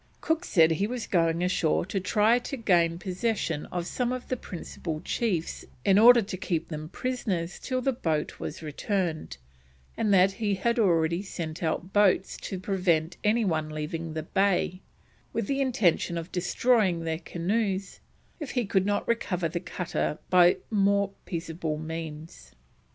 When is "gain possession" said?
2.57-3.67